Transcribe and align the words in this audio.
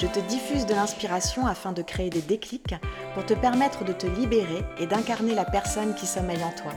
Je 0.00 0.06
te 0.06 0.20
diffuse 0.20 0.64
de 0.64 0.72
l'inspiration 0.72 1.46
afin 1.46 1.72
de 1.72 1.82
créer 1.82 2.08
des 2.08 2.22
déclics 2.22 2.74
pour 3.12 3.26
te 3.26 3.34
permettre 3.34 3.84
de 3.84 3.92
te 3.92 4.06
libérer 4.06 4.64
et 4.78 4.86
d'incarner 4.86 5.34
la 5.34 5.44
personne 5.44 5.94
qui 5.94 6.06
sommeille 6.06 6.42
en 6.42 6.52
toi. 6.52 6.72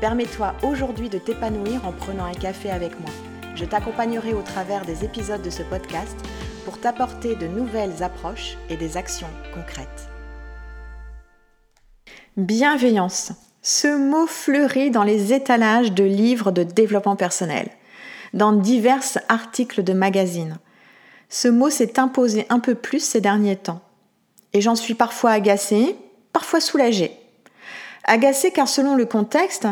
Permets-toi 0.00 0.54
aujourd'hui 0.62 1.10
de 1.10 1.18
t'épanouir 1.18 1.86
en 1.86 1.92
prenant 1.92 2.24
un 2.24 2.32
café 2.32 2.70
avec 2.70 2.98
moi. 3.00 3.10
Je 3.54 3.66
t'accompagnerai 3.66 4.32
au 4.32 4.40
travers 4.40 4.86
des 4.86 5.04
épisodes 5.04 5.42
de 5.42 5.50
ce 5.50 5.62
podcast 5.62 6.16
pour 6.64 6.80
t'apporter 6.80 7.36
de 7.36 7.46
nouvelles 7.46 8.02
approches 8.02 8.56
et 8.70 8.78
des 8.78 8.96
actions 8.96 9.28
concrètes. 9.54 10.08
Bienveillance. 12.38 13.32
Ce 13.60 13.88
mot 13.88 14.26
fleurit 14.26 14.90
dans 14.90 15.04
les 15.04 15.34
étalages 15.34 15.92
de 15.92 16.04
livres 16.04 16.50
de 16.50 16.62
développement 16.62 17.16
personnel, 17.16 17.68
dans 18.32 18.52
divers 18.52 19.18
articles 19.28 19.84
de 19.84 19.92
magazines 19.92 20.56
ce 21.28 21.48
mot 21.48 21.70
s'est 21.70 21.98
imposé 21.98 22.46
un 22.48 22.60
peu 22.60 22.74
plus 22.74 23.00
ces 23.00 23.20
derniers 23.20 23.56
temps. 23.56 23.80
Et 24.52 24.60
j'en 24.60 24.74
suis 24.74 24.94
parfois 24.94 25.32
agacée, 25.32 25.96
parfois 26.32 26.60
soulagée. 26.60 27.12
Agacée 28.04 28.50
car 28.50 28.68
selon 28.68 28.94
le 28.94 29.04
contexte, 29.04 29.68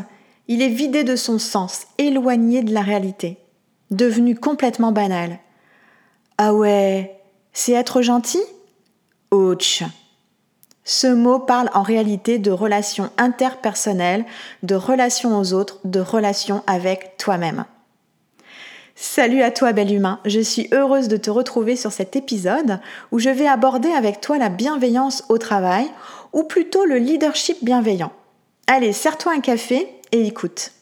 il 0.49 0.63
est 0.63 0.69
vidé 0.69 1.05
de 1.05 1.17
son 1.17 1.39
sens, 1.39 1.87
éloigné 1.99 2.63
de 2.63 2.75
la 2.75 2.83
réalité, 2.83 3.39
devenu 3.91 4.37
complètement 4.37 4.93
banal. 4.93 5.39
Ah 6.39 6.53
ouais, 6.55 7.19
c'est 7.53 7.73
être 7.73 8.03
gentil? 8.03 8.43
Ouch 9.33 9.83
Ce 10.85 11.07
mot 11.07 11.39
parle 11.39 11.71
en 11.73 11.83
réalité 11.83 12.39
de 12.39 12.51
relations 12.51 13.11
interpersonnelles, 13.17 14.27
de 14.63 14.75
relations 14.75 15.39
aux 15.39 15.53
autres, 15.55 15.81
de 15.85 16.01
relations 16.01 16.63
avec 16.67 17.17
toi-même. 17.17 17.65
Salut 18.99 19.43
à 19.43 19.51
toi 19.51 19.75
bel 19.75 19.93
humain, 19.93 20.21
je 20.25 20.41
suis 20.41 20.69
heureuse 20.73 21.09
de 21.09 21.19
te 21.19 21.29
retrouver 21.29 21.77
sur 21.77 21.93
cet 21.93 22.17
épisode 22.17 22.81
où 23.13 23.19
je 23.19 23.29
vais 23.29 23.47
aborder 23.47 23.91
avec 23.91 24.23
toi 24.23 24.39
la 24.39 24.49
bienveillance 24.49 25.23
au 25.29 25.37
travail 25.37 25.87
ou 26.33 26.45
plutôt 26.45 26.87
le 26.87 26.97
leadership 26.97 27.63
bienveillant. 27.63 28.11
Allez, 28.67 28.95
serre-toi 28.95 29.33
un 29.33 29.41
café 29.41 29.87
et 30.13 30.27
écoute. 30.27 30.73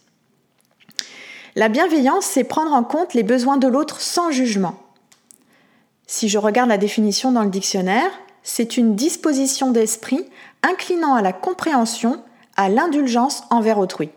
La 1.57 1.69
bienveillance, 1.69 2.25
c'est 2.25 2.45
prendre 2.45 2.73
en 2.73 2.85
compte 2.85 3.15
les 3.15 3.25
besoins 3.25 3.57
de 3.57 3.67
l'autre 3.67 4.01
sans 4.01 4.31
jugement. 4.31 4.81
Si 6.07 6.29
je 6.29 6.39
regarde 6.39 6.69
la 6.69 6.79
définition 6.79 7.33
dans 7.33 7.42
le 7.42 7.51
dictionnaire, 7.51 8.11
c'est 8.45 8.77
une 8.77 8.95
disposition 8.95 9.73
d'esprit 9.73 10.25
inclinant 10.62 11.15
à 11.15 11.23
la 11.23 11.33
compréhension, 11.33 12.23
à 12.57 12.69
l'indulgence 12.69 13.42
envers 13.51 13.79
autrui. 13.79 14.11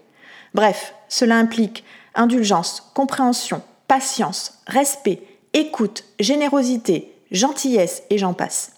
Bref, 0.53 0.93
cela 1.09 1.37
implique 1.37 1.83
indulgence, 2.13 2.91
compréhension, 2.93 3.63
patience, 3.87 4.59
respect, 4.67 5.21
écoute, 5.53 6.03
générosité, 6.19 7.13
gentillesse 7.31 8.03
et 8.09 8.17
j'en 8.17 8.33
passe. 8.33 8.73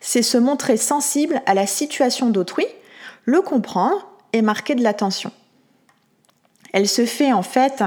C'est 0.00 0.22
se 0.22 0.38
montrer 0.38 0.76
sensible 0.76 1.42
à 1.46 1.54
la 1.54 1.66
situation 1.66 2.30
d'autrui, 2.30 2.66
le 3.24 3.40
comprendre 3.40 4.06
et 4.32 4.42
marquer 4.42 4.74
de 4.74 4.82
l'attention. 4.82 5.32
Elle 6.72 6.88
se 6.88 7.06
fait 7.06 7.32
en 7.32 7.42
fait 7.42 7.84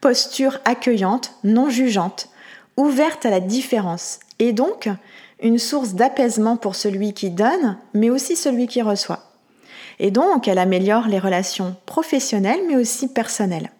posture 0.00 0.60
accueillante, 0.64 1.32
non 1.44 1.70
jugeante, 1.70 2.28
ouverte 2.76 3.26
à 3.26 3.30
la 3.30 3.40
différence 3.40 4.20
et 4.38 4.52
donc 4.52 4.88
une 5.40 5.58
source 5.58 5.94
d'apaisement 5.94 6.56
pour 6.56 6.74
celui 6.74 7.12
qui 7.12 7.30
donne, 7.30 7.76
mais 7.94 8.10
aussi 8.10 8.36
celui 8.36 8.66
qui 8.66 8.82
reçoit. 8.82 9.24
Et 9.98 10.10
donc, 10.10 10.46
elle 10.48 10.58
améliore 10.58 11.08
les 11.08 11.18
relations 11.18 11.76
professionnelles, 11.86 12.60
mais 12.68 12.76
aussi 12.76 13.08
personnelles. 13.08 13.70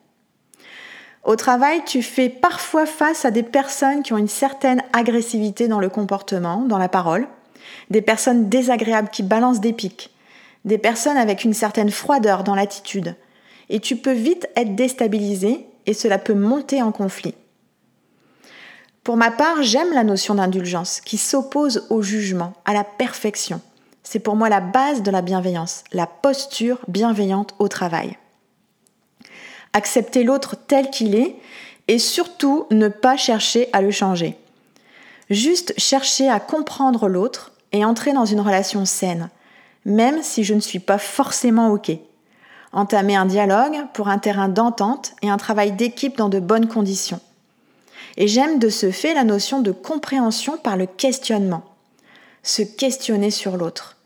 Au 1.25 1.37
travail, 1.37 1.83
tu 1.85 2.03
fais 2.03 2.29
parfois 2.29 2.87
face 2.87 3.25
à 3.25 3.31
des 3.31 3.43
personnes 3.43 4.03
qui 4.03 4.13
ont 4.13 4.19
une 4.19 4.29
certaine 4.29 4.83
agressivité 4.93 5.69
dans 5.69 5.81
le 5.81 5.89
comportement, 5.89 6.63
dans 6.63 6.79
la 6.79 6.89
parole, 6.89 7.27
des 7.91 8.03
personnes 8.03 8.49
désagréables 8.49 9.11
qui 9.11 9.23
balancent 9.23 9.61
des 9.61 9.73
pics, 9.73 10.11
des 10.65 10.79
personnes 10.79 11.17
avec 11.17 11.45
une 11.45 11.55
certaine 11.55 11.91
froideur 11.91 12.45
dans 12.45 12.55
l'attitude. 12.55 13.15
Et 13.69 13.81
tu 13.81 13.97
peux 13.97 14.13
vite 14.13 14.49
être 14.57 14.75
déstabilisé 14.75 15.67
et 15.87 15.95
cela 15.95 16.19
peut 16.19 16.35
monter 16.35 16.83
en 16.83 16.93
conflit. 16.93 17.35
Pour 19.05 19.17
ma 19.17 19.31
part, 19.31 19.63
j'aime 19.63 19.93
la 19.93 20.05
notion 20.05 20.35
d'indulgence 20.35 21.01
qui 21.01 21.17
s'oppose 21.17 21.87
au 21.91 22.03
jugement, 22.03 22.53
à 22.65 22.75
la 22.75 22.85
perfection. 22.85 23.61
C'est 24.03 24.19
pour 24.19 24.37
moi 24.37 24.49
la 24.49 24.61
base 24.61 25.03
de 25.03 25.11
la 25.11 25.23
bienveillance, 25.23 25.85
la 25.93 26.07
posture 26.07 26.79
bienveillante 26.89 27.55
au 27.59 27.69
travail 27.69 28.17
accepter 29.79 30.25
l'autre 30.25 30.57
tel 30.57 30.91
qu'il 30.91 31.15
est 31.15 31.37
et 31.87 31.99
surtout 31.99 32.67
ne 32.71 32.89
pas 32.89 33.17
chercher 33.17 33.71
à 33.73 33.81
le 33.81 33.91
changer. 33.91 34.37
Juste 35.31 35.73
chercher 35.79 36.29
à 36.29 36.41
comprendre 36.41 37.09
l'autre 37.09 37.53
et 37.73 37.85
entrer 37.85 38.13
dans 38.13 38.27
une 38.27 38.41
relation 38.41 38.85
saine, 38.85 39.31
même 39.85 40.23
si 40.23 40.45
je 40.45 40.53
ne 40.55 40.61
suis 40.61 40.81
pas 40.81 40.99
forcément 40.99 41.73
OK. 41.73 41.91
Entamer 42.73 43.17
un 43.17 43.25
dialogue 43.25 43.79
pour 43.95 44.09
un 44.09 44.19
terrain 44.19 44.49
d'entente 44.49 45.13
et 45.23 45.31
un 45.31 45.39
travail 45.39 45.73
d'équipe 45.73 46.19
dans 46.19 46.29
de 46.29 46.41
bonnes 46.41 46.69
conditions. 46.69 47.21
Et 48.19 48.29
j'aime 48.29 48.59
de 48.59 48.69
ce 48.69 48.91
fait 48.91 49.15
la 49.15 49.25
notion 49.25 49.61
de 49.61 49.73
compréhension 49.73 50.59
par 50.59 50.77
le 50.77 50.87
questionnement. 50.87 51.63
Se 52.43 52.63
questionner 52.63 53.31
sur 53.31 53.57
l'autre. 53.57 53.97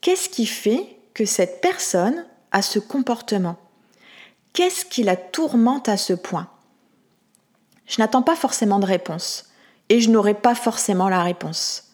Qu'est-ce 0.00 0.28
qui 0.28 0.46
fait 0.46 0.84
que 1.14 1.24
cette 1.24 1.60
personne 1.60 2.26
a 2.52 2.60
ce 2.60 2.78
comportement? 2.78 3.56
Qu'est-ce 4.56 4.86
qui 4.86 5.02
la 5.02 5.16
tourmente 5.16 5.86
à 5.90 5.98
ce 5.98 6.14
point? 6.14 6.48
Je 7.84 8.00
n'attends 8.00 8.22
pas 8.22 8.36
forcément 8.36 8.78
de 8.78 8.86
réponse 8.86 9.50
et 9.90 10.00
je 10.00 10.08
n'aurai 10.08 10.32
pas 10.32 10.54
forcément 10.54 11.10
la 11.10 11.22
réponse. 11.22 11.92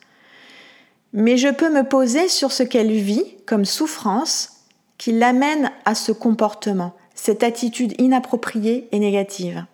Mais 1.12 1.36
je 1.36 1.48
peux 1.48 1.70
me 1.72 1.82
poser 1.82 2.28
sur 2.28 2.52
ce 2.52 2.62
qu'elle 2.62 2.92
vit 2.92 3.24
comme 3.46 3.64
souffrance 3.64 4.60
qui 4.96 5.10
l'amène 5.10 5.72
à 5.84 5.96
ce 5.96 6.12
comportement, 6.12 6.94
cette 7.16 7.42
attitude 7.42 8.00
inappropriée 8.00 8.88
et 8.92 9.00
négative. 9.00 9.66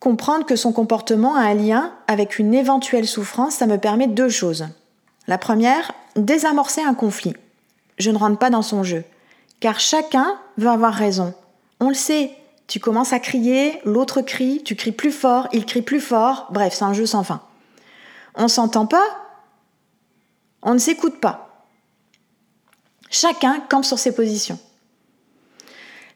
Comprendre 0.00 0.46
que 0.46 0.56
son 0.56 0.72
comportement 0.72 1.36
a 1.36 1.42
un 1.42 1.54
lien 1.54 1.94
avec 2.08 2.40
une 2.40 2.54
éventuelle 2.54 3.06
souffrance, 3.06 3.54
ça 3.54 3.68
me 3.68 3.78
permet 3.78 4.08
deux 4.08 4.28
choses. 4.28 4.66
La 5.28 5.38
première, 5.38 5.92
désamorcer 6.16 6.82
un 6.82 6.94
conflit. 6.94 7.34
Je 7.98 8.10
ne 8.10 8.18
rentre 8.18 8.40
pas 8.40 8.50
dans 8.50 8.62
son 8.62 8.82
jeu 8.82 9.04
car 9.60 9.78
chacun 9.78 10.38
veut 10.56 10.68
avoir 10.68 10.94
raison. 10.94 11.34
On 11.78 11.88
le 11.88 11.94
sait, 11.94 12.32
tu 12.66 12.80
commences 12.80 13.12
à 13.12 13.20
crier, 13.20 13.80
l'autre 13.84 14.22
crie, 14.22 14.62
tu 14.64 14.76
cries 14.76 14.92
plus 14.92 15.12
fort, 15.12 15.48
il 15.52 15.66
crie 15.66 15.82
plus 15.82 16.00
fort, 16.00 16.48
bref, 16.50 16.74
c'est 16.74 16.84
un 16.84 16.92
jeu 16.92 17.06
sans 17.06 17.24
fin. 17.24 17.42
On 18.34 18.48
s'entend 18.48 18.86
pas, 18.86 19.04
on 20.62 20.74
ne 20.74 20.78
s'écoute 20.78 21.20
pas. 21.20 21.66
Chacun 23.10 23.60
campe 23.68 23.84
sur 23.84 23.98
ses 23.98 24.14
positions. 24.14 24.58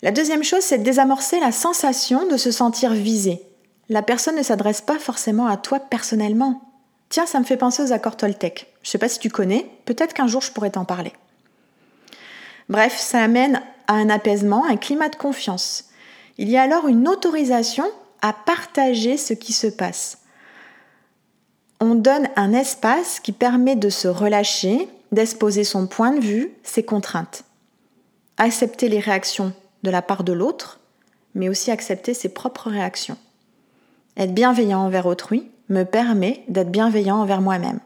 La 0.03 0.13
deuxième 0.13 0.45
chose, 0.45 0.63
c'est 0.63 0.79
de 0.79 0.85
désamorcer 0.85 1.41
la 1.41 1.51
sensation 1.51 2.27
de 2.29 2.37
se 2.37 2.51
sentir 2.51 2.93
visé. 2.93 3.43
La 3.89 4.03
personne 4.03 4.37
ne 4.37 4.43
s'adresse 4.43 4.81
pas 4.81 4.99
forcément 4.99 5.47
à 5.47 5.57
toi 5.57 5.81
personnellement. 5.81 6.63
Tiens, 7.09 7.27
ça 7.27 7.39
me 7.39 7.45
fait 7.45 7.57
penser 7.57 7.83
aux 7.83 7.93
accords 7.93 8.17
Toltec. 8.17 8.73
Je 8.83 8.89
ne 8.89 8.91
sais 8.91 8.99
pas 8.99 9.09
si 9.09 9.19
tu 9.19 9.31
connais, 9.31 9.67
peut-être 9.87 10.15
qu'un 10.15 10.27
jour 10.27 10.41
je 10.41 10.53
pourrais 10.53 10.71
t'en 10.71 10.85
parler. 10.85 11.13
Bref, 12.69 12.97
ça 12.99 13.23
amène 13.23 13.61
à 13.87 13.95
un 13.95 14.09
apaisement, 14.09 14.65
un 14.65 14.77
climat 14.77 15.09
de 15.09 15.17
confiance. 15.17 15.91
Il 16.39 16.49
y 16.49 16.57
a 16.57 16.63
alors 16.63 16.89
une 16.89 17.09
autorisation 17.09 17.85
à 18.23 18.33
partager 18.33 19.17
ce 19.17 19.35
qui 19.35 19.53
se 19.53 19.67
passe. 19.67 20.19
On 21.81 21.95
donne 21.95 22.29
un 22.37 22.53
espace 22.53 23.21
qui 23.21 23.33
permet 23.33 23.77
de 23.77 23.91
se 23.91 24.09
relâcher, 24.09 24.89
d'exposer 25.13 25.65
son 25.65 25.87
point 25.87 26.13
de 26.13 26.21
vue, 26.21 26.51
ses 26.63 26.83
contraintes. 26.83 27.45
Accepter 28.39 28.89
les 28.89 29.01
réactions 29.01 29.53
de 29.83 29.91
la 29.91 30.03
part 30.03 30.25
de 30.25 30.33
l'autre, 30.33 30.81
mais 31.35 31.49
aussi 31.49 31.71
accepter 31.71 32.15
ses 32.15 32.31
propres 32.31 32.71
réactions. 32.71 33.19
Être 34.17 34.33
bienveillant 34.33 34.81
envers 34.81 35.07
autrui 35.07 35.51
me 35.69 35.85
permet 35.85 36.45
d'être 36.49 36.71
bienveillant 36.71 37.21
envers 37.21 37.41
moi-même. 37.41 37.81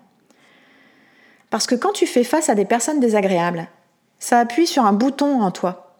Parce 1.51 1.67
que 1.67 1.75
quand 1.75 1.93
tu 1.93 2.07
fais 2.07 2.25
face 2.25 2.49
à 2.49 2.55
des 2.55 2.65
personnes 2.65 3.01
désagréables, 3.01 3.69
ça 4.19 4.41
appuie 4.41 4.67
sur 4.67 4.85
un 4.85 4.93
bouton 4.93 5.43
en 5.43 5.51
toi. 5.51 5.97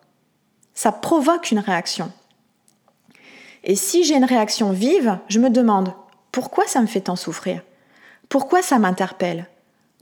Ça 0.75 0.93
provoque 0.93 1.51
une 1.51 1.59
réaction. 1.59 2.13
Et 3.65 3.77
si 3.77 4.05
j'ai 4.05 4.17
une 4.17 4.25
réaction 4.25 4.71
vive, 4.71 5.19
je 5.29 5.41
me 5.41 5.51
demande 5.51 5.93
pourquoi 6.33 6.67
ça 6.67 6.81
me 6.81 6.87
fait 6.87 7.03
tant 7.03 7.17
souffrir? 7.17 7.63
Pourquoi 8.29 8.63
ça 8.63 8.79
m'interpelle? 8.79 9.47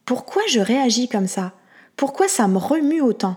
Pourquoi 0.05 0.43
je 0.49 0.61
réagis 0.61 1.09
comme 1.09 1.27
ça? 1.27 1.53
Pourquoi 1.97 2.29
ça 2.29 2.47
me 2.49 2.59
remue 2.59 3.01
autant? 3.01 3.37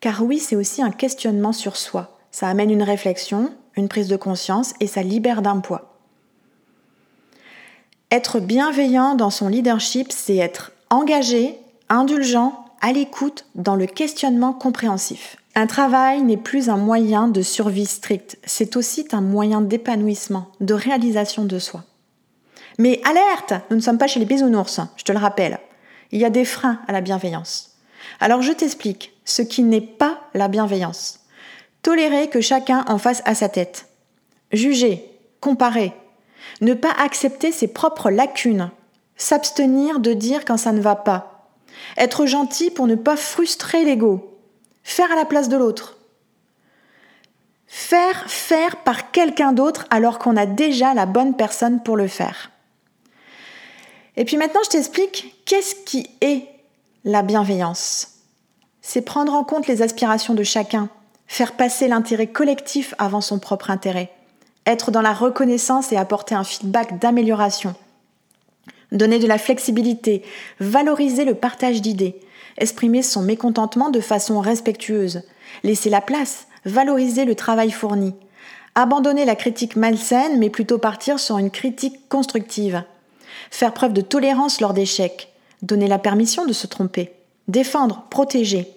Car 0.00 0.22
oui, 0.22 0.38
c'est 0.38 0.56
aussi 0.56 0.82
un 0.82 0.90
questionnement 0.90 1.52
sur 1.52 1.76
soi. 1.76 2.18
Ça 2.30 2.48
amène 2.48 2.70
une 2.70 2.82
réflexion, 2.82 3.52
une 3.76 3.88
prise 3.88 4.08
de 4.08 4.16
conscience 4.16 4.74
et 4.80 4.86
ça 4.86 5.02
libère 5.02 5.42
d'un 5.42 5.60
poids. 5.60 5.98
Être 8.10 8.38
bienveillant 8.38 9.14
dans 9.14 9.30
son 9.30 9.48
leadership, 9.48 10.12
c'est 10.12 10.36
être 10.36 10.72
engagé, 10.90 11.58
indulgent, 11.88 12.63
à 12.84 12.92
l'écoute, 12.92 13.46
dans 13.54 13.76
le 13.76 13.86
questionnement 13.86 14.52
compréhensif. 14.52 15.38
Un 15.54 15.66
travail 15.66 16.20
n'est 16.20 16.36
plus 16.36 16.68
un 16.68 16.76
moyen 16.76 17.28
de 17.28 17.40
survie 17.40 17.86
stricte, 17.86 18.36
c'est 18.44 18.76
aussi 18.76 19.08
un 19.12 19.22
moyen 19.22 19.62
d'épanouissement, 19.62 20.48
de 20.60 20.74
réalisation 20.74 21.46
de 21.46 21.58
soi. 21.58 21.82
Mais 22.76 23.00
alerte 23.08 23.54
Nous 23.70 23.76
ne 23.76 23.80
sommes 23.80 23.96
pas 23.96 24.06
chez 24.06 24.20
les 24.20 24.26
bisounours, 24.26 24.80
je 24.98 25.04
te 25.04 25.12
le 25.12 25.18
rappelle. 25.18 25.60
Il 26.12 26.20
y 26.20 26.26
a 26.26 26.30
des 26.30 26.44
freins 26.44 26.78
à 26.86 26.92
la 26.92 27.00
bienveillance. 27.00 27.78
Alors 28.20 28.42
je 28.42 28.52
t'explique 28.52 29.14
ce 29.24 29.40
qui 29.40 29.62
n'est 29.62 29.80
pas 29.80 30.20
la 30.34 30.48
bienveillance. 30.48 31.20
Tolérer 31.80 32.28
que 32.28 32.42
chacun 32.42 32.84
en 32.86 32.98
fasse 32.98 33.22
à 33.24 33.34
sa 33.34 33.48
tête. 33.48 33.88
Juger, 34.52 35.10
comparer. 35.40 35.94
Ne 36.60 36.74
pas 36.74 36.92
accepter 37.02 37.50
ses 37.50 37.68
propres 37.68 38.10
lacunes. 38.10 38.70
S'abstenir 39.16 40.00
de 40.00 40.12
dire 40.12 40.44
quand 40.44 40.58
ça 40.58 40.72
ne 40.72 40.82
va 40.82 40.96
pas. 40.96 41.33
Être 41.96 42.26
gentil 42.26 42.70
pour 42.70 42.86
ne 42.86 42.94
pas 42.94 43.16
frustrer 43.16 43.84
l'ego. 43.84 44.38
Faire 44.82 45.10
à 45.12 45.16
la 45.16 45.24
place 45.24 45.48
de 45.48 45.56
l'autre. 45.56 45.96
Faire 47.66 48.30
faire 48.30 48.76
par 48.84 49.10
quelqu'un 49.10 49.52
d'autre 49.52 49.86
alors 49.90 50.18
qu'on 50.18 50.36
a 50.36 50.46
déjà 50.46 50.94
la 50.94 51.06
bonne 51.06 51.34
personne 51.36 51.82
pour 51.82 51.96
le 51.96 52.06
faire. 52.06 52.50
Et 54.16 54.24
puis 54.24 54.36
maintenant, 54.36 54.60
je 54.64 54.70
t'explique 54.70 55.42
qu'est-ce 55.44 55.74
qui 55.74 56.08
est 56.20 56.46
la 57.04 57.22
bienveillance. 57.22 58.08
C'est 58.80 59.02
prendre 59.02 59.34
en 59.34 59.44
compte 59.44 59.66
les 59.66 59.82
aspirations 59.82 60.34
de 60.34 60.42
chacun, 60.42 60.88
faire 61.26 61.52
passer 61.52 61.88
l'intérêt 61.88 62.26
collectif 62.26 62.94
avant 62.98 63.20
son 63.20 63.38
propre 63.38 63.70
intérêt, 63.70 64.12
être 64.66 64.90
dans 64.90 65.02
la 65.02 65.12
reconnaissance 65.12 65.90
et 65.90 65.96
apporter 65.96 66.34
un 66.34 66.44
feedback 66.44 66.98
d'amélioration, 66.98 67.74
donner 68.94 69.18
de 69.18 69.26
la 69.26 69.38
flexibilité, 69.38 70.22
valoriser 70.60 71.24
le 71.24 71.34
partage 71.34 71.82
d'idées, 71.82 72.20
exprimer 72.56 73.02
son 73.02 73.22
mécontentement 73.22 73.90
de 73.90 74.00
façon 74.00 74.40
respectueuse, 74.40 75.22
laisser 75.62 75.90
la 75.90 76.00
place, 76.00 76.46
valoriser 76.64 77.24
le 77.24 77.34
travail 77.34 77.70
fourni, 77.70 78.14
abandonner 78.74 79.24
la 79.24 79.36
critique 79.36 79.76
malsaine 79.76 80.38
mais 80.38 80.50
plutôt 80.50 80.78
partir 80.78 81.18
sur 81.18 81.38
une 81.38 81.50
critique 81.50 82.08
constructive, 82.08 82.84
faire 83.50 83.74
preuve 83.74 83.92
de 83.92 84.00
tolérance 84.00 84.60
lors 84.60 84.72
d'échecs, 84.72 85.32
donner 85.62 85.88
la 85.88 85.98
permission 85.98 86.46
de 86.46 86.52
se 86.52 86.66
tromper, 86.66 87.12
défendre, 87.48 88.06
protéger. 88.10 88.68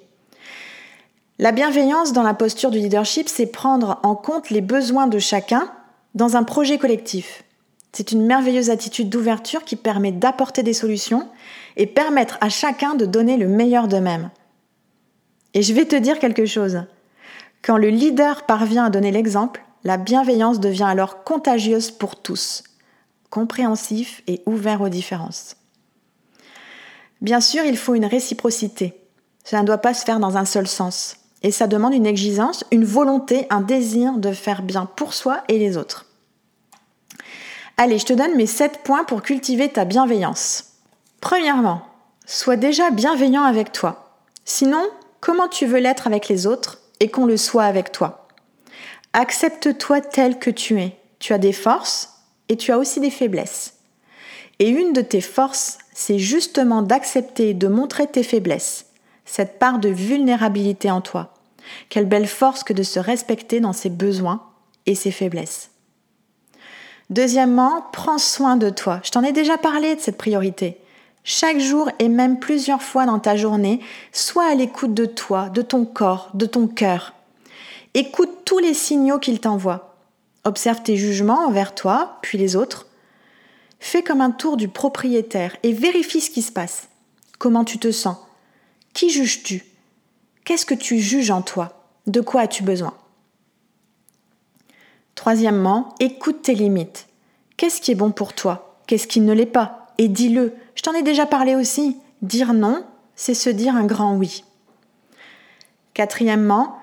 La 1.40 1.52
bienveillance 1.52 2.14
dans 2.14 2.24
la 2.24 2.34
posture 2.34 2.72
du 2.72 2.80
leadership, 2.80 3.30
c'est 3.30 3.46
prendre 3.46 4.00
en 4.02 4.16
compte 4.16 4.50
les 4.50 4.62
besoins 4.62 5.06
de 5.06 5.20
chacun 5.20 5.72
dans 6.16 6.36
un 6.36 6.44
projet 6.44 6.80
collectif. 6.80 7.44
C'est 7.92 8.12
une 8.12 8.26
merveilleuse 8.26 8.70
attitude 8.70 9.10
d'ouverture 9.10 9.64
qui 9.64 9.76
permet 9.76 10.12
d'apporter 10.12 10.64
des 10.64 10.74
solutions 10.74 11.28
et 11.78 11.88
permettre 11.88 12.38
à 12.42 12.50
chacun 12.50 12.96
de 12.96 13.06
donner 13.06 13.38
le 13.38 13.48
meilleur 13.48 13.88
d'eux-mêmes. 13.88 14.30
Et 15.54 15.62
je 15.62 15.74
vais 15.74 15.86
te 15.86 15.96
dire 15.96 16.20
quelque 16.20 16.46
chose. 16.46 16.84
Quand 17.64 17.78
le 17.78 17.90
leader 17.90 18.46
parvient 18.46 18.86
à 18.86 18.90
donner 18.90 19.12
l'exemple, 19.12 19.64
la 19.84 19.98
bienveillance 19.98 20.60
devient 20.60 20.84
alors 20.84 21.24
contagieuse 21.24 21.92
pour 21.92 22.22
tous 22.22 22.64
compréhensif 23.30 24.24
et 24.28 24.42
ouvert 24.46 24.82
aux 24.82 24.90
différences. 24.90 25.56
Bien 27.22 27.42
sûr, 27.42 27.64
il 27.66 27.78
faut 27.78 27.96
une 27.96 28.06
réciprocité. 28.06 28.94
Ça 29.44 29.62
ne 29.62 29.68
doit 29.68 29.78
pas 29.80 29.94
se 29.94 30.06
faire 30.06 30.20
dans 30.20 30.38
un 30.38 30.46
seul 30.46 30.68
sens. 30.68 31.18
Et 31.44 31.52
ça 31.52 31.68
demande 31.68 31.94
une 31.94 32.06
exigence, 32.06 32.66
une 32.72 32.86
volonté, 32.86 33.46
un 33.50 33.62
désir 33.62 34.18
de 34.18 34.32
faire 34.32 34.64
bien 34.64 34.86
pour 34.86 35.14
soi 35.14 35.44
et 35.48 35.60
les 35.60 35.78
autres. 35.78 36.07
Allez, 37.80 38.00
je 38.00 38.06
te 38.06 38.14
donne 38.14 38.36
mes 38.36 38.48
7 38.48 38.80
points 38.84 39.04
pour 39.04 39.22
cultiver 39.22 39.70
ta 39.70 39.86
bienveillance. 39.86 40.74
Premièrement, 41.22 41.84
sois 42.26 42.56
déjà 42.56 42.90
bienveillant 42.90 43.44
avec 43.44 43.72
toi. 43.72 44.16
Sinon, 44.46 44.84
comment 45.22 45.48
tu 45.48 45.68
veux 45.68 45.78
l'être 45.78 46.08
avec 46.08 46.28
les 46.28 46.48
autres 46.48 46.80
et 47.00 47.10
qu'on 47.12 47.28
le 47.28 47.38
soit 47.38 47.66
avec 47.66 47.92
toi? 47.92 48.28
Accepte-toi 49.14 50.02
tel 50.02 50.40
que 50.40 50.50
tu 50.50 50.82
es. 50.82 50.98
Tu 51.20 51.34
as 51.34 51.38
des 51.38 51.54
forces, 51.54 52.16
et 52.50 52.58
tu 52.58 52.72
as 52.72 52.80
aussi 52.80 53.00
des 53.00 53.12
faiblesses. 53.12 53.76
Et 54.58 54.70
une 54.70 54.92
de 54.92 55.02
tes 55.02 55.22
forces, 55.22 55.78
c'est 55.94 56.18
justement 56.18 56.82
d'accepter 56.82 57.54
de 57.54 57.68
montrer 57.68 58.08
tes 58.08 58.24
faiblesses, 58.24 58.88
cette 59.26 59.60
part 59.60 59.78
de 59.78 59.90
vulnérabilité 59.90 60.90
en 60.90 61.02
toi. 61.02 61.36
Quelle 61.90 62.08
belle 62.08 62.28
force 62.28 62.64
que 62.64 62.74
de 62.74 62.82
se 62.84 63.00
respecter 63.00 63.60
dans 63.60 63.74
ses 63.74 63.92
besoins 63.92 64.42
et 64.88 64.96
ses 64.96 65.12
faiblesses. 65.12 65.70
Deuxièmement, 67.10 67.86
prends 67.94 68.18
soin 68.18 68.58
de 68.58 68.70
toi. 68.70 69.00
Je 69.04 69.12
t'en 69.12 69.24
ai 69.24 69.32
déjà 69.32 69.58
parlé 69.58 69.96
de 69.96 70.02
cette 70.02 70.18
priorité. 70.18 70.78
Chaque 71.24 71.60
jour 71.60 71.90
et 72.00 72.10
même 72.10 72.40
plusieurs 72.40 72.82
fois 72.82 73.06
dans 73.06 73.20
ta 73.20 73.36
journée, 73.36 73.82
sois 74.12 74.46
à 74.46 74.56
l'écoute 74.56 74.94
de 74.94 75.06
toi, 75.06 75.50
de 75.50 75.62
ton 75.62 75.86
corps, 75.86 76.30
de 76.34 76.46
ton 76.46 76.68
cœur. 76.68 77.14
Écoute 77.94 78.30
tous 78.46 78.60
les 78.60 78.74
signaux 78.74 79.20
qu'il 79.20 79.40
t'envoie. 79.40 79.96
Observe 80.44 80.84
tes 80.84 80.96
jugements 80.96 81.46
envers 81.46 81.76
toi, 81.76 82.18
puis 82.22 82.38
les 82.38 82.56
autres. 82.56 82.88
Fais 83.80 84.04
comme 84.04 84.22
un 84.22 84.32
tour 84.32 84.58
du 84.58 84.68
propriétaire 84.68 85.56
et 85.64 85.74
vérifie 85.74 86.22
ce 86.22 86.30
qui 86.30 86.42
se 86.42 86.52
passe. 86.52 86.88
Comment 87.40 87.64
tu 87.64 87.78
te 87.78 87.92
sens? 87.92 88.18
Qui 88.94 89.10
juges-tu? 89.10 89.66
Qu'est-ce 90.46 90.66
que 90.66 90.74
tu 90.74 91.00
juges 91.00 91.32
en 91.32 91.42
toi? 91.42 91.84
De 92.08 92.22
quoi 92.22 92.42
as-tu 92.42 92.64
besoin? 92.64 92.94
Troisièmement, 95.18 95.96
écoute 96.00 96.44
tes 96.44 96.54
limites. 96.54 97.08
Qu'est-ce 97.58 97.82
qui 97.82 97.92
est 97.92 97.96
bon 97.96 98.12
pour 98.12 98.34
toi? 98.34 98.78
Qu'est-ce 98.86 99.08
qui 99.08 99.20
ne 99.20 99.34
l'est 99.34 99.48
pas? 99.48 99.88
Et 99.98 100.10
dis-le. 100.10 100.54
Je 100.76 100.84
t'en 100.84 100.94
ai 100.94 101.02
déjà 101.02 101.26
parlé 101.26 101.56
aussi. 101.56 101.98
Dire 102.22 102.54
non, 102.54 102.86
c'est 103.16 103.34
se 103.34 103.50
dire 103.50 103.76
un 103.76 103.86
grand 103.86 104.16
oui. 104.16 104.44
Quatrièmement, 105.96 106.78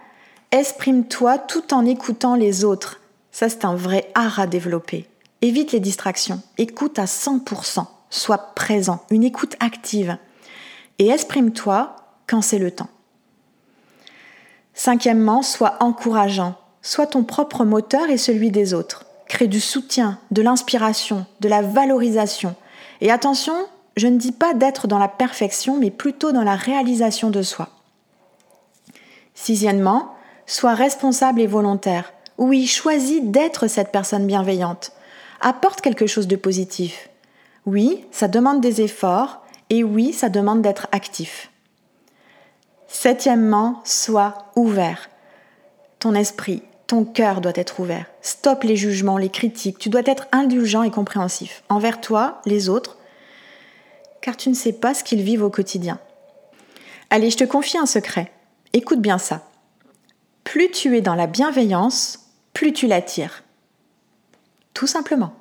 exprime-toi 0.51 1.39
tout 1.39 1.73
en 1.73 1.87
écoutant 1.87 2.35
les 2.35 2.65
autres. 2.65 3.01
Ça, 3.31 3.49
c'est 3.49 3.65
un 3.65 3.77
vrai 3.77 4.11
art 4.17 4.41
à 4.41 4.49
développer. 4.49 5.09
Évite 5.41 5.71
les 5.71 5.81
distractions. 5.81 6.43
Écoute 6.59 6.99
à 6.99 7.05
100%. 7.05 7.87
Sois 8.11 8.39
présent. 8.57 9.05
Une 9.11 9.23
écoute 9.23 9.55
active. 9.61 10.19
Et 10.99 11.09
exprime-toi 11.09 11.95
quand 12.27 12.43
c'est 12.43 12.59
le 12.59 12.73
temps. 12.73 12.91
Cinquièmement, 14.75 15.43
sois 15.43 15.77
encourageant. 15.79 16.57
Sois 16.87 17.07
ton 17.07 17.25
propre 17.25 17.65
moteur 17.65 18.11
et 18.11 18.19
celui 18.19 18.51
des 18.51 18.75
autres. 18.75 19.07
Crée 19.27 19.47
du 19.47 19.59
soutien, 19.59 20.19
de 20.31 20.43
l'inspiration, 20.43 21.25
de 21.41 21.49
la 21.49 21.63
valorisation. 21.63 22.55
Et 23.01 23.11
attention, 23.11 23.55
je 23.97 24.07
ne 24.07 24.19
dis 24.19 24.33
pas 24.33 24.53
d'être 24.53 24.87
dans 24.87 24.99
la 24.99 25.09
perfection, 25.09 25.79
mais 25.79 25.91
plutôt 25.91 26.31
dans 26.31 26.43
la 26.43 26.57
réalisation 26.57 27.31
de 27.31 27.41
soi. 27.41 27.71
Sixièmement, 29.35 30.15
sois 30.45 30.75
responsable 30.75 31.41
et 31.41 31.47
volontaire. 31.47 32.13
Oui, 32.37 32.67
choisis 32.67 33.23
d'être 33.23 33.67
cette 33.67 33.91
personne 33.91 34.27
bienveillante. 34.27 34.93
Apporte 35.41 35.81
quelque 35.81 36.07
chose 36.07 36.29
de 36.29 36.37
positif. 36.37 37.09
Oui, 37.65 38.05
ça 38.11 38.29
demande 38.29 38.61
des 38.61 38.83
efforts 38.83 39.43
et 39.71 39.83
oui, 39.85 40.13
ça 40.13 40.29
demande 40.29 40.61
d'être 40.61 40.87
actif. 40.93 41.51
Septièmement, 42.89 43.81
sois 43.85 44.35
ouvert. 44.55 45.09
Ton 45.99 46.15
esprit, 46.15 46.63
ton 46.87 47.05
cœur 47.05 47.41
doit 47.41 47.53
être 47.55 47.81
ouvert. 47.81 48.07
Stop 48.21 48.65
les 48.65 48.77
jugements, 48.77 49.19
les 49.19 49.31
critiques. 49.31 49.79
Tu 49.79 49.89
dois 49.89 50.03
être 50.05 50.27
indulgent 50.33 50.83
et 50.83 50.91
compréhensif 50.91 51.63
envers 51.69 52.01
toi, 52.01 52.41
les 52.45 52.69
autres, 52.69 52.99
car 54.21 54.37
tu 54.37 54.49
ne 54.49 54.55
sais 54.55 54.73
pas 54.73 54.95
ce 54.95 55.05
qu'ils 55.05 55.23
vivent 55.23 55.45
au 55.45 55.51
quotidien. 55.51 55.99
Allez, 57.11 57.31
je 57.31 57.37
te 57.37 57.45
confie 57.45 57.79
un 57.79 57.87
secret. 57.87 58.33
Écoute 58.73 59.01
bien 59.01 59.19
ça. 59.19 59.49
Plus 60.43 60.71
tu 60.71 60.97
es 60.97 61.01
dans 61.01 61.15
la 61.15 61.27
bienveillance, 61.27 62.31
plus 62.53 62.73
tu 62.73 62.87
l'attires. 62.87 63.45
Tout 64.75 64.87
simplement. 64.87 65.35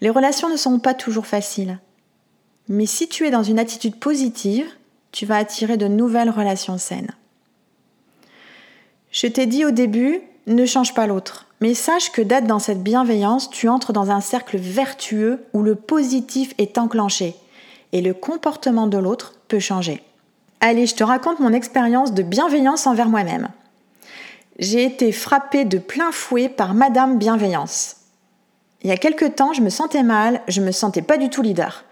Les 0.00 0.10
relations 0.10 0.48
ne 0.48 0.56
sont 0.56 0.78
pas 0.78 0.94
toujours 0.94 1.26
faciles. 1.26 1.78
Mais 2.68 2.86
si 2.86 3.08
tu 3.08 3.26
es 3.26 3.30
dans 3.30 3.42
une 3.42 3.58
attitude 3.58 3.98
positive, 3.98 4.66
tu 5.12 5.26
vas 5.26 5.36
attirer 5.36 5.76
de 5.76 5.86
nouvelles 5.86 6.30
relations 6.30 6.78
saines. 6.78 7.14
Je 9.10 9.26
t'ai 9.26 9.46
dit 9.46 9.64
au 9.64 9.70
début, 9.70 10.22
ne 10.46 10.66
change 10.66 10.94
pas 10.94 11.06
l'autre. 11.06 11.46
Mais 11.60 11.74
sache 11.74 12.10
que 12.10 12.22
d'être 12.22 12.46
dans 12.46 12.58
cette 12.58 12.82
bienveillance, 12.82 13.50
tu 13.50 13.68
entres 13.68 13.92
dans 13.92 14.10
un 14.10 14.20
cercle 14.20 14.58
vertueux 14.58 15.44
où 15.52 15.62
le 15.62 15.74
positif 15.74 16.54
est 16.58 16.78
enclenché 16.78 17.36
et 17.92 18.00
le 18.00 18.14
comportement 18.14 18.86
de 18.86 18.98
l'autre 18.98 19.34
peut 19.48 19.60
changer. 19.60 20.02
Allez, 20.60 20.86
je 20.86 20.94
te 20.94 21.04
raconte 21.04 21.40
mon 21.40 21.52
expérience 21.52 22.12
de 22.12 22.22
bienveillance 22.22 22.86
envers 22.86 23.08
moi-même 23.08 23.48
j'ai 24.58 24.84
été 24.84 25.12
frappée 25.12 25.64
de 25.64 25.78
plein 25.78 26.12
fouet 26.12 26.48
par 26.48 26.74
Madame 26.74 27.18
Bienveillance. 27.18 27.96
Il 28.82 28.90
y 28.90 28.92
a 28.92 28.96
quelque 28.96 29.24
temps, 29.24 29.52
je 29.52 29.62
me 29.62 29.70
sentais 29.70 30.02
mal, 30.02 30.40
je 30.48 30.60
me 30.60 30.72
sentais 30.72 31.02
pas 31.02 31.16
du 31.16 31.30
tout 31.30 31.42
leader. 31.42 31.84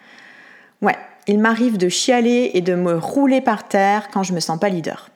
Ouais, 0.83 0.97
il 1.27 1.39
m'arrive 1.39 1.79
de 1.79 1.89
chialer 1.89 2.51
et 2.55 2.61
de 2.61 2.75
me 2.75 2.97
rouler 2.97 3.41
par 3.41 3.69
terre 3.69 4.09
quand 4.13 4.23
je 4.23 4.33
me 4.33 4.41
sens 4.41 4.59
pas 4.59 4.69
leader. 4.69 5.11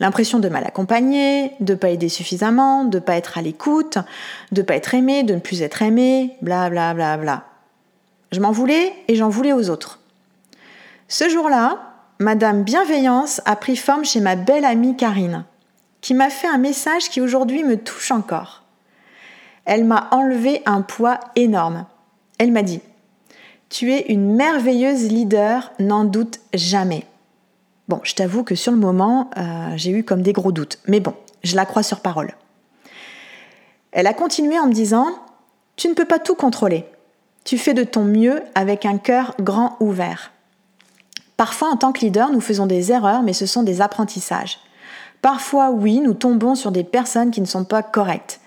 L'impression 0.00 0.38
de 0.38 0.48
mal 0.48 0.64
accompagner, 0.64 1.52
de 1.60 1.74
pas 1.74 1.90
aider 1.90 2.08
suffisamment, 2.08 2.84
de 2.84 2.98
pas 2.98 3.16
être 3.16 3.36
à 3.38 3.42
l'écoute, 3.42 3.98
de 4.52 4.62
pas 4.62 4.76
être 4.76 4.94
aimé, 4.94 5.24
de 5.24 5.34
ne 5.34 5.40
plus 5.40 5.62
être 5.62 5.82
aimé, 5.82 6.36
bla 6.40 6.70
bla 6.70 6.94
bla 6.94 7.16
bla. 7.16 7.44
Je 8.30 8.40
m'en 8.40 8.52
voulais 8.52 8.92
et 9.08 9.16
j'en 9.16 9.28
voulais 9.28 9.52
aux 9.52 9.70
autres. 9.70 9.98
Ce 11.08 11.28
jour-là, 11.28 11.78
Madame 12.20 12.62
Bienveillance 12.62 13.40
a 13.44 13.56
pris 13.56 13.76
forme 13.76 14.04
chez 14.04 14.20
ma 14.20 14.36
belle 14.36 14.64
amie 14.64 14.96
Karine, 14.96 15.44
qui 16.00 16.14
m'a 16.14 16.30
fait 16.30 16.48
un 16.48 16.58
message 16.58 17.08
qui 17.08 17.20
aujourd'hui 17.20 17.64
me 17.64 17.76
touche 17.76 18.10
encore. 18.10 18.62
Elle 19.64 19.84
m'a 19.84 20.08
enlevé 20.12 20.62
un 20.64 20.82
poids 20.82 21.18
énorme. 21.36 21.86
Elle 22.38 22.52
m'a 22.52 22.62
dit 22.62 22.80
Tu 23.68 23.92
es 23.92 24.06
une 24.12 24.34
merveilleuse 24.34 25.08
leader, 25.08 25.72
n'en 25.78 26.04
doute 26.04 26.40
jamais. 26.54 27.04
Bon, 27.88 28.00
je 28.02 28.14
t'avoue 28.14 28.44
que 28.44 28.54
sur 28.54 28.70
le 28.70 28.78
moment, 28.78 29.30
euh, 29.36 29.72
j'ai 29.76 29.90
eu 29.90 30.04
comme 30.04 30.22
des 30.22 30.34
gros 30.34 30.52
doutes, 30.52 30.78
mais 30.86 31.00
bon, 31.00 31.14
je 31.42 31.56
la 31.56 31.64
crois 31.64 31.82
sur 31.82 32.00
parole. 32.00 32.34
Elle 33.92 34.06
a 34.06 34.12
continué 34.12 34.58
en 34.58 34.66
me 34.66 34.72
disant 34.72 35.06
Tu 35.76 35.88
ne 35.88 35.94
peux 35.94 36.04
pas 36.04 36.18
tout 36.18 36.34
contrôler. 36.34 36.84
Tu 37.44 37.56
fais 37.56 37.72
de 37.72 37.84
ton 37.84 38.04
mieux 38.04 38.42
avec 38.54 38.84
un 38.84 38.98
cœur 38.98 39.34
grand 39.40 39.76
ouvert. 39.80 40.32
Parfois, 41.38 41.70
en 41.70 41.76
tant 41.76 41.92
que 41.92 42.00
leader, 42.00 42.30
nous 42.30 42.42
faisons 42.42 42.66
des 42.66 42.92
erreurs, 42.92 43.22
mais 43.22 43.32
ce 43.32 43.46
sont 43.46 43.62
des 43.62 43.80
apprentissages. 43.80 44.58
Parfois, 45.22 45.70
oui, 45.70 46.00
nous 46.00 46.14
tombons 46.14 46.54
sur 46.54 46.72
des 46.72 46.84
personnes 46.84 47.30
qui 47.30 47.40
ne 47.40 47.46
sont 47.46 47.64
pas 47.64 47.82
correctes. 47.82 48.40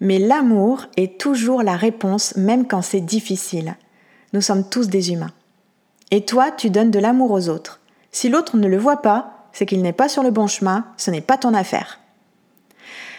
Mais 0.00 0.18
l'amour 0.18 0.86
est 0.96 1.18
toujours 1.18 1.62
la 1.62 1.76
réponse, 1.76 2.36
même 2.36 2.66
quand 2.66 2.82
c'est 2.82 3.00
difficile. 3.00 3.76
Nous 4.32 4.42
sommes 4.42 4.68
tous 4.68 4.88
des 4.88 5.12
humains. 5.12 5.32
Et 6.10 6.24
toi, 6.24 6.50
tu 6.50 6.70
donnes 6.70 6.90
de 6.90 6.98
l'amour 6.98 7.30
aux 7.30 7.48
autres. 7.48 7.80
Si 8.14 8.28
l'autre 8.28 8.56
ne 8.56 8.68
le 8.68 8.78
voit 8.78 9.02
pas, 9.02 9.48
c'est 9.52 9.66
qu'il 9.66 9.82
n'est 9.82 9.92
pas 9.92 10.08
sur 10.08 10.22
le 10.22 10.30
bon 10.30 10.46
chemin, 10.46 10.86
ce 10.96 11.10
n'est 11.10 11.20
pas 11.20 11.36
ton 11.36 11.52
affaire. 11.52 11.98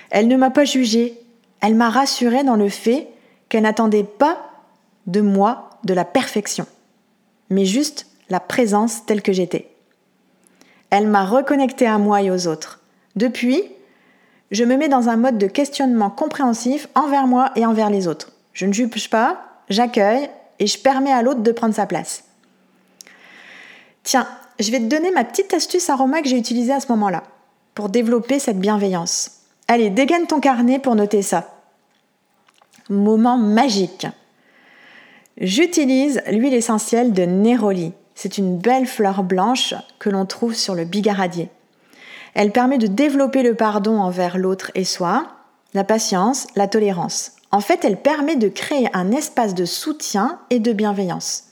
Elle 0.10 0.30
ne 0.30 0.38
m'a 0.38 0.52
pas 0.52 0.64
jugée, 0.64 1.20
elle 1.60 1.76
m'a 1.76 1.90
rassurée 1.90 2.46
dans 2.46 2.56
le 2.56 2.70
fait 2.70 3.10
qu'elle 3.50 3.64
n'attendait 3.64 4.06
pas 4.06 4.38
de 5.06 5.20
moi 5.20 5.70
de 5.84 5.94
la 5.94 6.06
perfection, 6.06 6.66
mais 7.50 7.66
juste 7.66 8.08
la 8.30 8.40
présence 8.40 9.06
telle 9.06 9.22
que 9.22 9.34
j'étais. 9.34 9.70
Elle 10.92 11.08
m'a 11.08 11.26
reconnecté 11.26 11.86
à 11.86 11.98
moi 11.98 12.22
et 12.22 12.32
aux 12.32 12.48
autres. 12.48 12.80
Depuis, 13.18 13.64
je 14.52 14.64
me 14.64 14.78
mets 14.78 14.88
dans 14.88 15.10
un 15.10 15.18
mode 15.18 15.38
de 15.38 15.48
questionnement 15.48 16.10
compréhensif 16.10 16.88
envers 16.96 17.28
moi 17.28 17.52
et 17.58 17.66
envers 17.66 17.90
les 17.90 18.08
autres. 18.08 18.32
Je 18.54 18.66
ne 18.66 18.72
juge 18.72 19.10
pas, 19.10 19.42
j'accueille 19.68 20.30
et 20.60 20.68
je 20.68 20.80
permets 20.80 21.12
à 21.12 21.22
l'autre 21.22 21.42
de 21.42 21.52
prendre 21.52 21.76
sa 21.76 21.86
place. 21.86 22.24
Tiens, 24.04 24.28
je 24.60 24.72
vais 24.72 24.80
te 24.80 24.86
donner 24.86 25.12
ma 25.12 25.24
petite 25.24 25.54
astuce 25.54 25.90
aroma 25.90 26.22
que 26.22 26.30
j'ai 26.30 26.38
utilisée 26.38 26.74
à 26.74 26.80
ce 26.80 26.92
moment-là 26.92 27.24
pour 27.74 27.90
développer 27.90 28.40
cette 28.40 28.60
bienveillance. 28.60 29.32
Allez, 29.68 29.90
dégaine 29.90 30.28
ton 30.28 30.40
carnet 30.40 30.80
pour 30.80 30.96
noter 30.96 31.22
ça. 31.22 31.56
Moment 32.90 33.38
magique. 33.38 34.08
J'utilise 35.38 36.22
l'huile 36.32 36.54
essentielle 36.54 37.12
de 37.12 37.24
Neroli. 37.24 37.92
C'est 38.14 38.38
une 38.38 38.58
belle 38.58 38.86
fleur 38.86 39.24
blanche 39.24 39.74
que 40.00 40.10
l'on 40.10 40.26
trouve 40.26 40.56
sur 40.56 40.76
le 40.76 40.86
bigaradier. 40.86 41.50
Elle 42.34 42.52
permet 42.52 42.78
de 42.78 42.88
développer 42.88 43.44
le 43.44 43.56
pardon 43.56 44.00
envers 44.00 44.38
l'autre 44.38 44.72
et 44.76 44.86
soi, 44.86 45.28
la 45.74 45.84
patience, 45.84 46.48
la 46.56 46.68
tolérance. 46.68 47.34
En 47.52 47.60
fait, 47.60 47.84
elle 47.84 47.98
permet 47.98 48.36
de 48.36 48.48
créer 48.48 48.90
un 48.94 49.12
espace 49.12 49.56
de 49.56 49.66
soutien 49.66 50.40
et 50.50 50.60
de 50.60 50.72
bienveillance. 50.72 51.45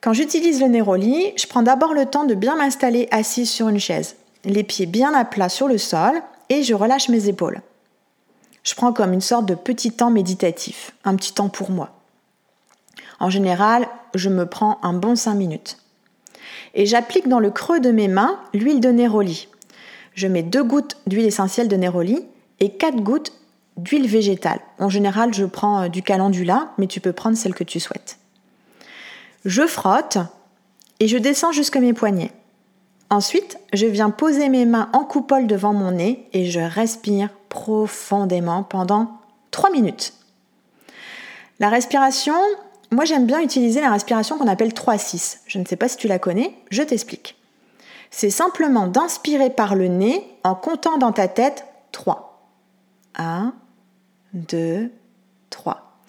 Quand 0.00 0.12
j'utilise 0.12 0.60
le 0.60 0.68
Neroli, 0.68 1.32
je 1.36 1.46
prends 1.48 1.62
d'abord 1.62 1.92
le 1.92 2.06
temps 2.06 2.24
de 2.24 2.34
bien 2.34 2.56
m'installer 2.56 3.08
assise 3.10 3.50
sur 3.50 3.68
une 3.68 3.80
chaise, 3.80 4.14
les 4.44 4.62
pieds 4.62 4.86
bien 4.86 5.12
à 5.12 5.24
plat 5.24 5.48
sur 5.48 5.66
le 5.66 5.76
sol 5.76 6.22
et 6.48 6.62
je 6.62 6.72
relâche 6.72 7.08
mes 7.08 7.28
épaules. 7.28 7.62
Je 8.62 8.74
prends 8.74 8.92
comme 8.92 9.12
une 9.12 9.20
sorte 9.20 9.46
de 9.46 9.56
petit 9.56 9.90
temps 9.90 10.10
méditatif, 10.10 10.92
un 11.04 11.16
petit 11.16 11.34
temps 11.34 11.48
pour 11.48 11.70
moi. 11.70 11.90
En 13.18 13.28
général, 13.28 13.88
je 14.14 14.28
me 14.28 14.46
prends 14.46 14.78
un 14.82 14.92
bon 14.92 15.16
5 15.16 15.34
minutes. 15.34 15.78
Et 16.74 16.86
j'applique 16.86 17.28
dans 17.28 17.40
le 17.40 17.50
creux 17.50 17.80
de 17.80 17.90
mes 17.90 18.08
mains 18.08 18.38
l'huile 18.54 18.80
de 18.80 18.90
Néroli. 18.90 19.48
Je 20.14 20.28
mets 20.28 20.44
deux 20.44 20.62
gouttes 20.62 20.96
d'huile 21.08 21.26
essentielle 21.26 21.68
de 21.68 21.76
Néroli 21.76 22.24
et 22.60 22.70
quatre 22.70 23.00
gouttes 23.00 23.32
d'huile 23.76 24.06
végétale. 24.06 24.60
En 24.78 24.88
général, 24.88 25.34
je 25.34 25.44
prends 25.44 25.82
euh, 25.82 25.88
du 25.88 26.02
calendula, 26.02 26.72
mais 26.78 26.86
tu 26.86 27.00
peux 27.00 27.12
prendre 27.12 27.36
celle 27.36 27.54
que 27.54 27.64
tu 27.64 27.80
souhaites. 27.80 28.18
Je 29.44 29.66
frotte 29.66 30.18
et 31.00 31.08
je 31.08 31.18
descends 31.18 31.52
jusque 31.52 31.76
mes 31.76 31.92
poignets. 31.92 32.32
Ensuite, 33.10 33.58
je 33.72 33.86
viens 33.86 34.10
poser 34.10 34.48
mes 34.48 34.66
mains 34.66 34.90
en 34.92 35.04
coupole 35.04 35.46
devant 35.46 35.72
mon 35.72 35.92
nez 35.92 36.28
et 36.32 36.46
je 36.46 36.60
respire 36.60 37.30
profondément 37.48 38.62
pendant 38.62 39.18
3 39.50 39.70
minutes. 39.70 40.12
La 41.58 41.70
respiration, 41.70 42.34
moi, 42.90 43.04
j'aime 43.04 43.26
bien 43.26 43.40
utiliser 43.40 43.80
la 43.80 43.90
respiration 43.90 44.38
qu'on 44.38 44.46
appelle 44.46 44.72
3-6. 44.72 45.38
Je 45.46 45.58
ne 45.58 45.64
sais 45.64 45.76
pas 45.76 45.88
si 45.88 45.96
tu 45.96 46.08
la 46.08 46.18
connais, 46.18 46.54
je 46.70 46.82
t'explique. 46.82 47.36
C'est 48.10 48.30
simplement 48.30 48.86
d'inspirer 48.86 49.50
par 49.50 49.74
le 49.74 49.88
nez 49.88 50.24
en 50.44 50.54
comptant 50.54 50.98
dans 50.98 51.12
ta 51.12 51.28
tête 51.28 51.64
3. 51.92 52.42
1, 53.16 53.54
2, 54.34 54.90
3. 55.50 56.00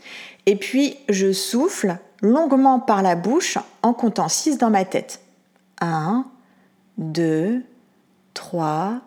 Et 0.46 0.56
puis, 0.56 0.98
je 1.10 1.32
souffle 1.32 1.98
longuement 2.22 2.80
par 2.80 3.02
la 3.02 3.16
bouche 3.16 3.58
en 3.82 3.94
comptant 3.94 4.28
6 4.28 4.58
dans 4.58 4.70
ma 4.70 4.86
tête. 4.86 5.22
1, 5.82 6.26
2, 6.98 7.64
3, 8.34 9.02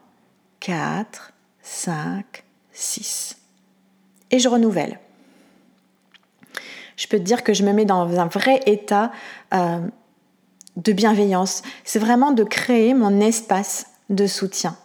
4, 0.61 1.33
5, 1.63 2.45
6. 2.73 3.37
Et 4.31 4.39
je 4.39 4.49
renouvelle 4.49 4.99
je 7.03 7.09
peux 7.09 7.19
te 7.19 7.25
dire 7.25 7.43
que 7.43 7.53
je 7.53 7.65
me 7.65 7.73
mets 7.73 7.85
dans 7.85 8.19
un 8.21 8.27
vrai 8.27 8.61
état 8.67 9.11
euh, 9.55 9.81
de 10.77 10.93
bienveillance. 10.93 11.63
C'est 11.83 11.99
vraiment 11.99 12.31
de 12.31 12.45
créer 12.45 12.95
mon 12.95 13.21
espace 13.21 13.87
de 14.09 14.27
soutien. 14.27 14.77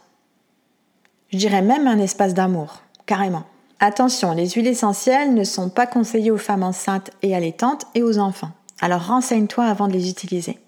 Je 1.30 1.38
dirais 1.38 1.62
même 1.62 1.86
un 1.86 1.98
espace 1.98 2.34
d'amour, 2.34 2.82
carrément. 3.06 3.44
Attention, 3.80 4.32
les 4.32 4.50
huiles 4.50 4.66
essentielles 4.66 5.34
ne 5.34 5.44
sont 5.44 5.68
pas 5.68 5.86
conseillées 5.86 6.32
aux 6.32 6.38
femmes 6.38 6.64
enceintes 6.64 7.10
et 7.22 7.36
allaitantes 7.36 7.86
et 7.94 8.02
aux 8.02 8.18
enfants. 8.18 8.50
Alors 8.80 9.06
renseigne-toi 9.06 9.64
avant 9.64 9.86
de 9.86 9.92
les 9.92 10.10
utiliser. 10.10 10.58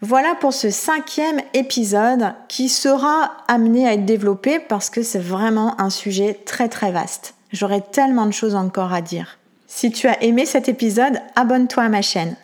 Voilà 0.00 0.34
pour 0.36 0.54
ce 0.54 0.70
cinquième 0.70 1.42
épisode 1.54 2.32
qui 2.48 2.68
sera 2.68 3.32
amené 3.48 3.86
à 3.86 3.94
être 3.94 4.06
développé 4.06 4.60
parce 4.60 4.90
que 4.90 5.02
c'est 5.02 5.18
vraiment 5.18 5.78
un 5.80 5.90
sujet 5.90 6.40
très 6.46 6.68
très 6.68 6.92
vaste. 6.92 7.34
J'aurais 7.52 7.80
tellement 7.80 8.26
de 8.26 8.32
choses 8.32 8.54
encore 8.54 8.92
à 8.92 9.02
dire. 9.02 9.38
Si 9.66 9.90
tu 9.90 10.06
as 10.06 10.22
aimé 10.22 10.46
cet 10.46 10.68
épisode, 10.68 11.20
abonne-toi 11.36 11.82
à 11.82 11.88
ma 11.88 12.00
chaîne. 12.00 12.36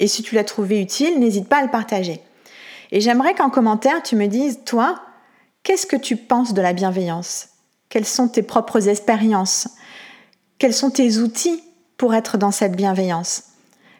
Et 0.00 0.08
si 0.08 0.22
tu 0.22 0.34
l'as 0.34 0.44
trouvé 0.44 0.80
utile, 0.80 1.18
n'hésite 1.18 1.48
pas 1.48 1.58
à 1.58 1.62
le 1.62 1.70
partager. 1.70 2.20
Et 2.90 3.00
j'aimerais 3.00 3.34
qu'en 3.34 3.50
commentaire, 3.50 4.02
tu 4.02 4.16
me 4.16 4.26
dises, 4.26 4.60
toi, 4.66 5.00
qu'est-ce 5.62 5.86
que 5.86 5.96
tu 5.96 6.16
penses 6.16 6.54
de 6.54 6.60
la 6.60 6.72
bienveillance? 6.72 7.48
Quelles 7.90 8.06
sont 8.06 8.28
tes 8.28 8.42
propres 8.42 8.88
expériences? 8.88 9.68
Quels 10.58 10.72
sont 10.72 10.90
tes 10.90 11.18
outils 11.18 11.62
pour 11.96 12.14
être 12.14 12.38
dans 12.38 12.52
cette 12.52 12.76
bienveillance? 12.76 13.42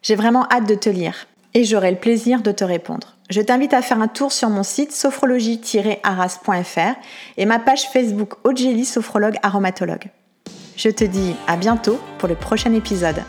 J'ai 0.03 0.15
vraiment 0.15 0.47
hâte 0.51 0.69
de 0.69 0.77
te 0.77 0.89
lire 0.89 1.27
et 1.55 1.65
j'aurai 1.65 1.91
le 1.91 1.99
plaisir 1.99 2.41
de 2.41 2.53
te 2.53 2.63
répondre. 2.63 3.17
Je 3.31 3.41
t'invite 3.41 3.75
à 3.75 3.83
faire 3.83 4.01
un 4.01 4.07
tour 4.07 4.31
sur 4.31 4.49
mon 4.49 4.63
site 4.63 4.93
sophrologie-arras.fr 4.93 6.95
et 7.37 7.47
ma 7.47 7.59
page 7.59 7.89
Facebook 7.93 8.35
Ogeli 8.45 8.85
Sophrologue 8.85 9.39
Aromatologue. 9.43 10.07
Je 10.77 10.91
te 10.91 11.03
dis 11.05 11.35
à 11.49 11.57
bientôt 11.57 11.99
pour 12.19 12.29
le 12.29 12.37
prochain 12.37 12.73
épisode. 12.73 13.25